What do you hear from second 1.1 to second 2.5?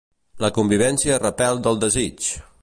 a repèl del desig!